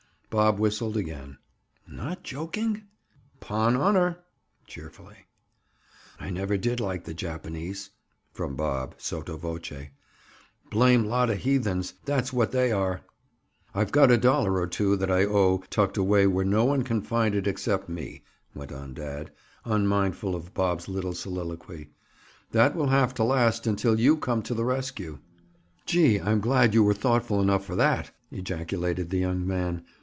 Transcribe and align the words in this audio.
Bob 0.31 0.57
whistled 0.59 0.95
again. 0.95 1.37
"Not 1.85 2.23
joking?" 2.23 2.83
"'Pon 3.41 3.75
honor!" 3.75 4.19
Cheerfully. 4.65 5.25
"I 6.21 6.29
never 6.29 6.55
did 6.55 6.79
like 6.79 7.03
the 7.03 7.13
Japanese," 7.13 7.89
from 8.31 8.55
Bob, 8.55 8.95
sotto 8.97 9.35
voce. 9.35 9.87
"Blame 10.69 11.03
lot 11.03 11.29
of 11.29 11.39
heathens—that's 11.39 12.31
what 12.31 12.53
they 12.53 12.71
are!" 12.71 13.01
"I've 13.75 13.91
got 13.91 14.09
a 14.09 14.17
dollar 14.17 14.57
or 14.57 14.67
two 14.67 14.95
that 14.95 15.11
I 15.11 15.25
owe 15.25 15.63
tucked 15.69 15.97
away 15.97 16.27
where 16.27 16.45
no 16.45 16.63
one 16.63 16.83
can 16.83 17.01
find 17.01 17.35
it 17.35 17.45
except 17.45 17.89
me," 17.89 18.23
went 18.55 18.71
on 18.71 18.93
dad, 18.93 19.31
unmindful 19.65 20.33
of 20.33 20.53
Bob's 20.53 20.87
little 20.87 21.11
soliloquy. 21.13 21.89
"That 22.51 22.73
will 22.73 22.87
have 22.87 23.13
to 23.15 23.25
last 23.25 23.67
until 23.67 23.99
you 23.99 24.15
come 24.15 24.43
to 24.43 24.53
the 24.53 24.63
rescue." 24.63 25.19
"Gee! 25.85 26.21
I'm 26.21 26.39
glad 26.39 26.73
you 26.73 26.85
were 26.85 26.93
thoughtful 26.93 27.41
enough 27.41 27.65
for 27.65 27.75
that!" 27.75 28.11
ejaculated 28.31 29.09
the 29.09 29.17
young 29.19 29.45
man. 29.45 29.83